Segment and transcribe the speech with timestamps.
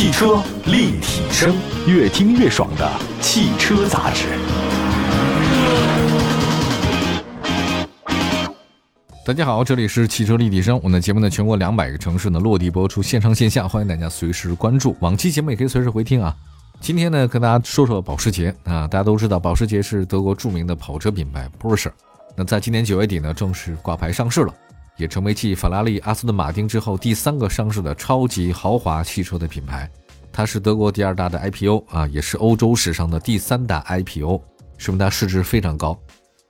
[0.00, 1.54] 汽车立体声，
[1.86, 4.28] 越听越爽的汽车杂志。
[9.26, 14.96] 大家好，这里是汽车立体声，我们的节目呢，全国两百个城市呢落地播出，线上线下，欢迎大家随时关注。
[15.00, 16.34] 往期节目也可以随时回听啊。
[16.80, 21.90] 今天呢，跟大家说说保时捷啊，大家都知道，保时捷是德国著名的跑车品牌 Porsche。
[22.34, 24.54] 那在今年九月底呢，正式挂牌上市了，
[24.96, 29.90] 也成为继法拉利、阿斯顿马丁之后第三个上市的超级豪华汽车的品牌。
[30.40, 34.40] 它是德国第二大的 IPO 啊，也是欧洲史上的第三大 IPO，
[34.78, 35.94] 说明它市值非常高。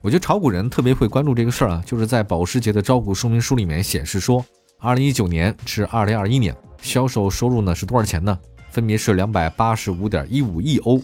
[0.00, 4.46] 我觉得炒股人特别会关注这个事儿啊，就是在保时捷的招股说明书里面显示说，
[4.78, 8.38] 二零一九年至二零二一年销售收入呢是多少钱呢？
[8.70, 11.02] 分别是两百八十五点一五亿欧、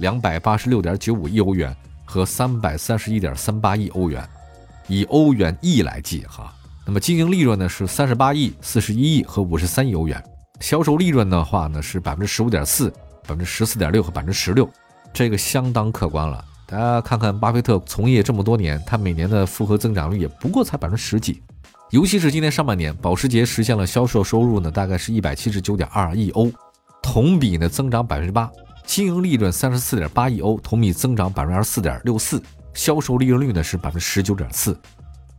[0.00, 4.22] 两百八十六点九五亿欧元和三百三十一点三八亿欧元，
[4.88, 6.54] 以欧元亿来计哈。
[6.86, 10.22] 那么经营利润呢是三十八亿、四十一亿和五十三亿欧元，
[10.60, 12.90] 销售利润的话呢是百分之十五点四、
[13.22, 14.68] 百分之十四点六和百分之十六，
[15.12, 16.44] 这个相当可观了。
[16.66, 21.42] 大家看看巴菲特从业这么多年，他每年的复合增长率也不过才百分之十几。
[21.90, 26.50] 尤其是今年上半年，保时捷实现了销售收入呢，大概是一百七十九点二亿欧，
[27.00, 28.48] 同比呢增长百分之八；
[28.84, 32.38] 经营利润三十四点八亿欧，同比增长百分之二十四点六四；
[32.74, 34.76] 销售利润率呢是百分之十九点四。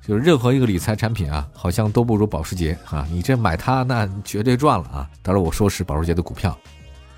[0.08, 3.06] 就是任何一个理财产品啊，好像都不如保时捷啊！
[3.12, 5.10] 你这买它那绝对赚了啊！
[5.22, 6.58] 当然我说是保时捷的股票。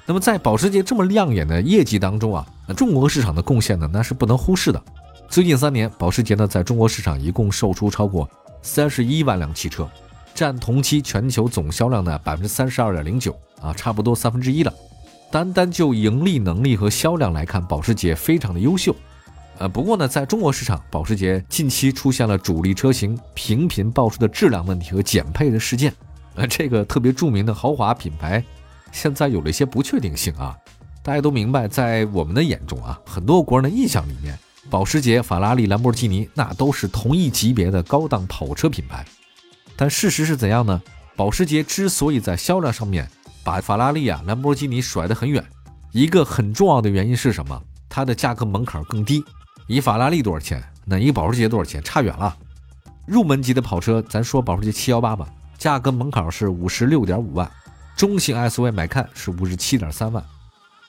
[0.08, 4.82] 那么在保时捷这么亮眼的业绩当中啊，那中国市场的贡献呢，那是不能忽视的。
[5.28, 8.28] 最近三年，保时捷呢在中国市场一共售出超过
[8.64, 9.88] 三十一万辆汽车，
[10.34, 14.74] 占同期全球总销量的百分之三十二点零九啊，差不多三分之一了。
[15.30, 18.96] 单单就盈利能力和销量来看，保时捷非常的优秀。
[19.60, 25.94] 呃，不过呢，在中国市场，保时捷近期出现了主力车型频频爆出的质量问题和减配的事件，
[26.36, 28.42] 呃，这个特别著名的豪华品牌。
[28.94, 30.58] 现在有了一些不确定性啊，
[31.04, 34.40] 大家都明白，在我们的眼中啊，很多国人的印象里面，
[34.70, 39.06] 保时捷、法拉利、兰博基尼那都是同一级别的高档跑车品牌。
[39.76, 40.82] 但事实是怎样呢？
[41.18, 43.06] 保时捷之所以在销量上面
[43.44, 45.44] 把法拉利啊、兰博基尼甩得很远，
[45.92, 47.62] 一个很重要的原因是什么？
[47.90, 49.22] 它的价格门槛更低。
[49.72, 50.64] 以法拉利多少钱？
[50.84, 51.80] 那一个保时捷多少钱？
[51.84, 52.36] 差远了。
[53.06, 57.50] 入门级的跑车，咱说保时捷718吧，价格门槛是五十六点五万。
[57.96, 60.26] 中型 SUV 买看是五十七点三万，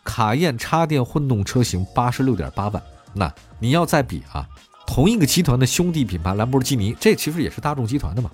[0.03, 2.83] 卡宴插电混动车型八十六点八万。
[3.13, 4.49] 那你要再比啊，
[4.87, 8.31] 同一个集团的兄弟品牌兰博基尼，这其实也是大众集团的嘛。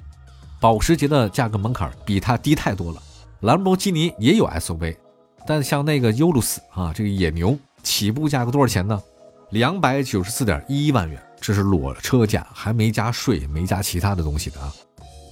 [0.60, 3.02] 保时捷的价格门槛比它低太多了。
[3.40, 4.96] 兰博基尼也有 SUV，
[5.44, 9.02] 但像那个尤鲁斯啊，这个野牛起步价格多少钱呢？
[9.50, 14.72] 两百九十四点一万元，这是裸车价，还没加税，没加其他的东西的啊。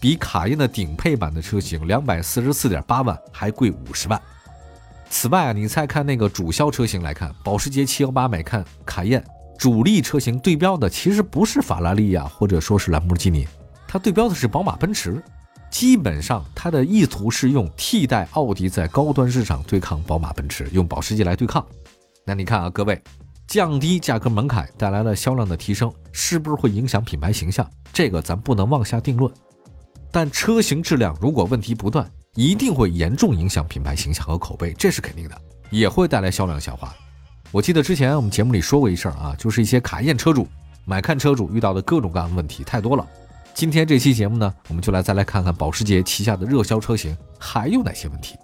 [0.00, 4.20] 比卡宴的顶配版的车型两百四十四点八万还贵五十万。
[5.10, 9.24] 此外啊，你再看那个主销车型来看，保时捷七幺八买看卡宴
[9.58, 13.48] 主力车型对标的其实不是法拉利呀，或者说是兰博基尼，
[13.88, 15.22] 它对标的是宝马、奔驰。
[15.70, 21.64] 基本上它的意图是用替代奥迪在高端市场对抗宝马、奔驰，用保时捷来对抗。
[22.24, 23.03] 那你看啊，各位，
[23.47, 27.69] 降低价格门槛带来了销量的提升，是不是会影响品牌形象？
[27.93, 29.32] 这个咱不能妄下定论。
[30.10, 35.41] 但车型质量如果问题不断，一定会严重影响品牌形象和口碑，这是肯定的，
[35.71, 36.93] 也会带来销量下滑。
[37.53, 40.49] 我记得之前我们节目里说过一事儿啊，就是一些卡宴车主
[40.84, 43.06] 买看车主遇到的各种各样的问题太多了。
[43.53, 48.34] 今天这期节目呢，我们就来再来看看保时捷旗下的热销车型还有哪些问题。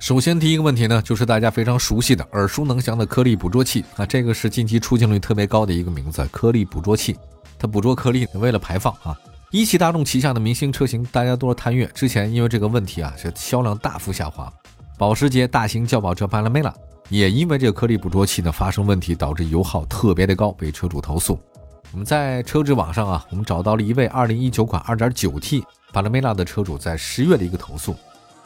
[0.00, 7.16] 首先第一个问题呢，就是大家非常熟悉的、耳熟能详的颗粒捕捉器啊，这个是近期出镜率特别高的一个名字——颗粒捕捉器，
[7.58, 9.16] 它捕捉颗粒为了排放啊。
[9.50, 11.86] 一汽大众旗下的明星车型，大家都是探岳。
[11.94, 14.52] 之前因为这个问题啊，是销量大幅下滑。
[14.98, 16.74] 保时捷大型轿跑车帕拉梅拉
[17.08, 21.38] 也因为这个颗粒捕捉器呢发生问题，导致油耗特别的高，被车主投诉。
[21.92, 27.94] 我们在车之网上啊，我们找到了一位2019款 2.9T 帕拉梅拉的车主在十月的一个投诉。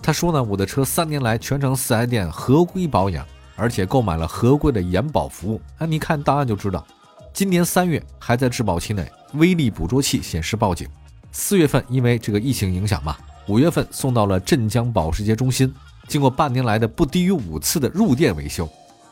[0.03, 5.61] 他说呢，我的车三年来全程 4S 店合规保养，而且购买了合规的延保服务。
[5.79, 6.87] 那你看档案就知道，
[7.33, 10.89] 今年三月还在质保期内，微粒捕捉器显示报警。
[11.31, 13.17] 四月份因为这个疫情影响嘛，
[13.49, 15.73] 五月份送到了镇江保时捷中心，
[16.07, 18.67] 经过半年来的不低于五次的入店维修，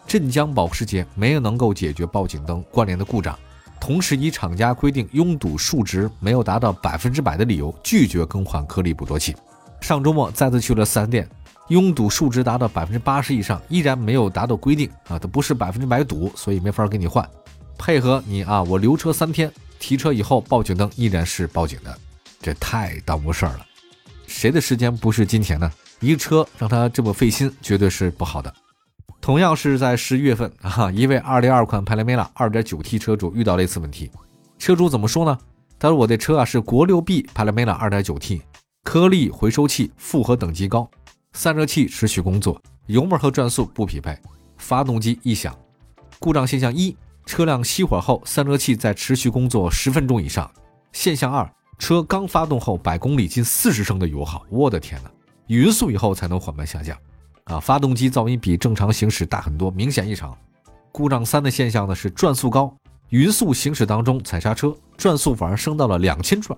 [0.06, 3.38] 镇江保时捷没有能够解决报警灯关联的故障，
[3.78, 9.36] 同时以厂家规定拥堵数值没有达到百分之百的理由拒绝更换颗粒捕捉器。
[9.86, 11.28] 上周末再次去了四 S 店，
[11.68, 17.24] 拥堵数值达到百分之八十以上，依然没有达到规定啊，它不是百分之百堵，所以没法给你换。
[17.78, 19.48] 配合你啊，我留车三天，
[19.78, 21.98] 提车以后报警灯依然是报警的。
[22.42, 23.66] 这太耽误事儿了，
[24.26, 25.70] 谁的时间不是金钱呢？
[26.00, 28.52] 一个车让他这么费心，绝对是不好的。
[29.20, 34.10] 同样是在十一月份啊，一位202款帕拉梅拉二点九 T 车主遇到类似问题。
[34.58, 35.38] 车主怎么说呢？
[35.78, 38.42] 他说：“我的车啊是国六 B 帕拉梅拉二点九 T
[38.86, 40.88] 颗粒回收器负荷等级高，
[41.32, 44.16] 散热器持续工作，油门和转速不匹配，
[44.58, 45.52] 发动机异响。
[46.20, 46.96] 故障现象一：
[47.26, 50.48] 车辆熄火后，散热器在持续工作十分钟以上。
[50.92, 55.10] 现象二：车刚发动后百公里近四十升的油耗，我的天哪！
[55.48, 56.96] 匀速以后才能缓慢下降。
[57.46, 60.38] 啊，发动机噪音比正常行驶大很多，明显异常。
[60.92, 62.72] 故障三的现象呢是转速高。”
[63.10, 66.56] 匀速行驶当中踩刹车，转速反而升到了两千转。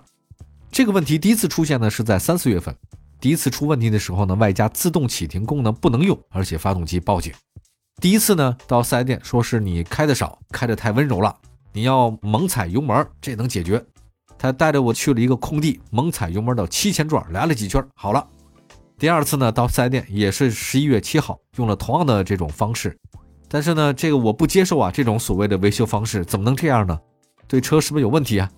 [0.70, 2.74] 这个问题第一次出现呢是在三四月份，
[3.20, 7.32] 第一次出问题的时候呢，外加自动启停功能不能用，而且发动机报警。
[8.00, 11.34] 第一次呢到四 S 店说是你开的少，开的太温柔了，
[11.72, 13.84] 你要猛踩油门，这能解决。
[14.38, 18.24] 他带着我去了一个空地，猛踩油门到七千转，来了几圈，好了。
[18.98, 22.96] 第二次呢到四 S 店也是十一月七号，用了同样的这种方式。
[23.48, 24.90] 但是呢，这个我不接受啊！
[24.92, 26.96] 这种所谓的维修方式怎么能这样呢？
[27.46, 28.50] 对车是不是有问题啊？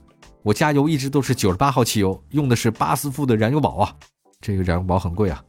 [0.43, 3.95] 我加油一直都是九十八号汽油，用的是巴斯夫的燃油宝啊，
[4.41, 5.43] 这个燃油宝很贵啊。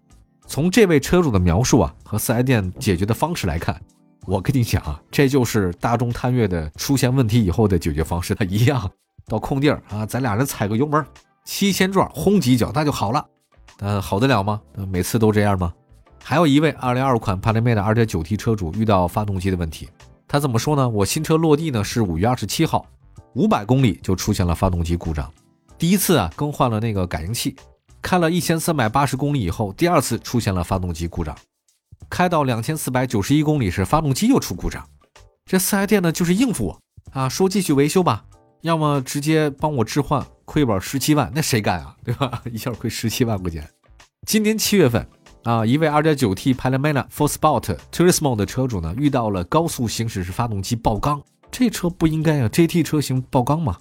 [0.48, 3.80] 从这位车主的描述啊和四 S 店解决的方式来看，
[4.26, 8.92] 我跟你讲啊，这就是大众探岳的出现问题以后的解决方式，它一样
[9.28, 11.06] 到空地儿啊，咱俩人踩个油门，
[11.46, 13.26] 七千转轰几脚那就好了。
[13.80, 14.62] 嗯，好得了吗？
[14.90, 15.74] 每次都这样吗？
[16.22, 19.90] 还有一位202款帕雷梅的 2.9T 车主遇到发动机的问题，
[20.28, 20.88] 他怎么说呢？
[20.88, 22.86] 我新车落地呢是五月二十七号，
[23.34, 25.32] 五百公里就出现了发动机故障。
[25.78, 27.56] 第一次啊更换了那个感应器，
[28.02, 31.36] 开了一千三百八十公里以后，第二次出现了发动机故障。
[32.10, 34.86] 开到两千四百九十一公里时，发动机又出故障。
[35.46, 36.80] 这四 S 店呢就是应付我
[37.12, 38.26] 啊，说继续维修吧，
[38.62, 41.96] 要么直接帮我置换，亏本十七万，那谁干啊？
[42.04, 42.42] 对吧？
[42.52, 43.70] 一下亏十七万块钱。
[44.28, 45.08] 今年七月份。
[45.44, 51.20] 啊，一位 2.9T Panamera Full Sport Turismo 的车主呢，遇到了高速行驶时发动机爆缸。
[51.52, 53.78] 这车不应该啊，GT 车型爆缸吗？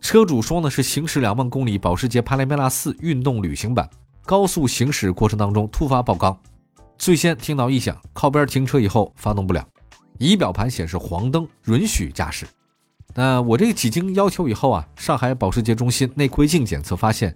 [0.00, 3.88] 车主说呢，是行驶两万公里保时捷帕拉梅拉四运动旅行版，
[4.26, 6.36] 高速行驶过程当中突发爆缸。
[6.98, 9.64] 最先听到异响，靠边停车以后发动不了，
[10.18, 12.44] 仪表盘显示黄灯，允许驾驶。
[13.14, 17.34] 那我这几经要求以后啊，上海保时捷中心内窥镜检测发现。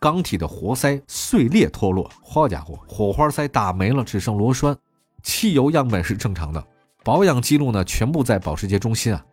[0.00, 4.74] 缸体的活塞碎裂脱落，好家伙，火花塞打没了，只剩螺栓。
[5.22, 6.66] 汽油样本是正常的，
[7.04, 9.24] 保养记录呢全部在保时捷中心啊。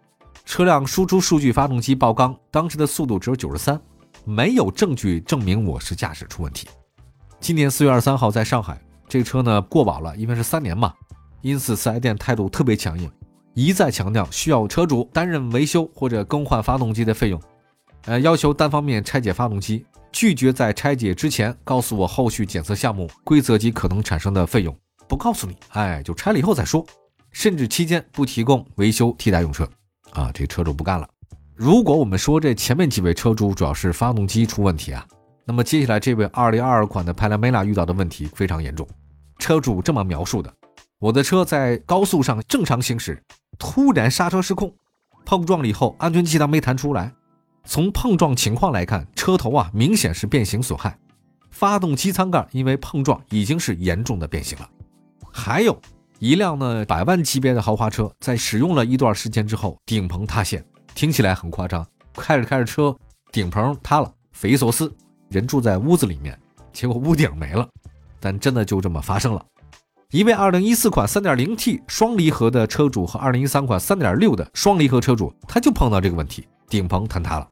[0.45, 3.79] 车辆输出数据，发动机爆缸，当时的速度只有九十三，
[4.23, 6.67] 没有证据证明我是驾驶出问题。
[7.39, 8.79] 今年四月二十三号在上海，
[9.09, 10.93] 这个车呢过保了，因为是三年嘛，
[11.41, 13.11] 因此四 S 店态度特别强硬，
[13.53, 17.41] 一再强调需要车主担任维修或者更换发动机的费用，
[18.05, 19.85] 呃，要求单方面拆解发动机。
[20.13, 24.75] 拒绝在拆解之前告诉我后续检测项目规则及可能产生的费用，
[25.07, 26.83] 不告诉你，哎，就拆了以后再说，
[27.37, 29.69] 甚至期间不提供维修替代用车，
[30.13, 31.07] 啊，这车主不干了。
[31.53, 35.05] 如果我们说这前面几位车主主要是发动机出问题啊，
[35.45, 38.87] 那么接下来这位2022款的 Panamera 遇到的问题非常严重。
[39.37, 40.51] 车主这么描述的：
[40.97, 43.21] 我的车在高速上正常行驶，
[43.59, 44.73] 突然刹车失控，
[45.23, 47.13] 碰撞了以后安全气囊没弹出来。
[47.65, 50.97] 从碰撞情况来看，车头啊明显是变形损害，
[51.51, 54.67] 发动机舱盖因为碰撞已经是严重的变形了。
[55.31, 55.79] 还有
[56.19, 62.95] 一辆呢百万级别的豪华车，在使用了一段时间之后，顶棚塌陷，听起来很夸张，开着开着车
[63.31, 64.91] 顶棚塌了，匪夷所思，
[65.29, 66.37] 人住在屋子里面，
[66.73, 67.67] 结果屋顶没了，
[68.19, 69.45] 但真的就这么发生了。
[70.09, 77.47] 一位2014款 3.0T 双离合的车主和2013款3.6的双离合车主，他就碰到这个问题，顶棚坍塌了。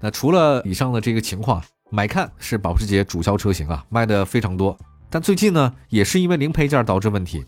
[0.00, 4.76] 那除了以上的这个情况，买看是保时捷主销车型啊，卖的非常多。
[5.08, 7.42] 但最近呢，也是因为零配件导致问题。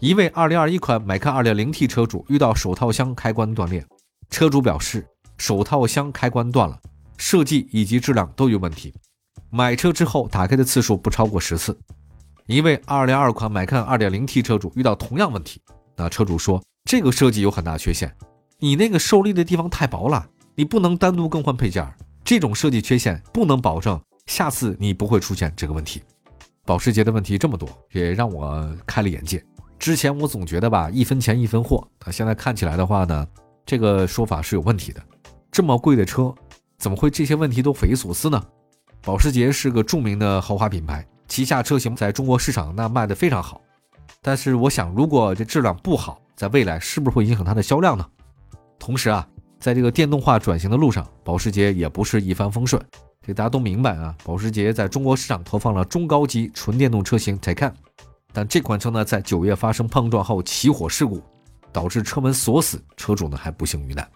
[0.00, 3.84] 一位2021款买看 2.0T 车主遇到手套箱开关断裂，
[4.30, 6.80] 车主表示手套箱开关断了，
[7.18, 8.94] 设计以及质量都有问题。
[9.50, 11.78] 买车之后打开的次数不超过十次。
[12.46, 15.60] 一位202款买看 2.0T 车主遇到同样问题，
[15.96, 18.10] 那车主说这个设计有很大缺陷，
[18.58, 20.26] 你那个受力的地方太薄了。
[20.54, 21.86] 你不能单独更换配件，
[22.24, 26.02] 这种设计缺陷不能保证下次你不会出现这个问题。
[26.64, 29.44] 保时捷的问题这么多，也让我开了眼界。
[29.80, 33.26] 之前我总觉得吧，一分钱一分货，它现在看起来的话呢，
[33.64, 35.02] 这个说法是有问题的。
[35.50, 36.34] 这么贵的车，
[36.76, 38.40] 怎么会这些问题都匪夷所思呢？
[39.00, 43.58] 保时捷是个著名的豪华品牌，旗下车型在中国市场那卖的非常好。
[44.20, 48.06] 但是我想，如果这质量不好，在未来是不是会影响它的销量呢？
[48.78, 49.26] 同时啊。
[49.58, 52.82] 在这个电动化转型的路上，保时捷也不是一帆风顺。
[53.20, 54.16] 这大家都明白啊。
[54.24, 57.70] 保时捷在中国市场投放了中高级纯电动车型 Taycan，
[58.32, 61.22] 但这款车呢，在九月发生碰撞后起火事故，
[61.72, 64.08] 导致车门锁死，车主呢还不幸遇难。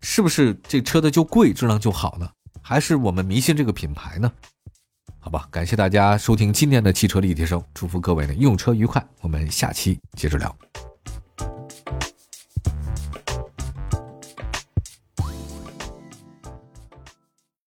[0.00, 2.28] 是不是这车的就贵，质量就好呢？
[2.62, 4.30] 还是我们迷信这个品牌呢？
[5.18, 9.04] 好吧，感谢大家收听今天的汽车立体声，祝福各位呢用车愉快。
[9.20, 10.67] 我们下期接着聊。